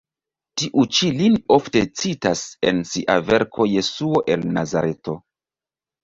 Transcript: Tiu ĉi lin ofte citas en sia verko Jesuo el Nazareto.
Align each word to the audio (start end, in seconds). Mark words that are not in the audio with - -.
Tiu 0.59 0.83
ĉi 0.99 1.09
lin 1.17 1.33
ofte 1.57 1.83
citas 2.03 2.41
en 2.69 2.79
sia 2.91 3.17
verko 3.27 3.67
Jesuo 3.73 4.23
el 4.37 4.47
Nazareto. 4.57 5.15